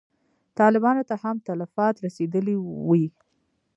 طالبانو 0.59 1.07
ته 1.09 1.15
هم 1.23 1.35
تلفات 1.47 1.95
رسېدلي 2.05 2.55
وي. 2.87 3.03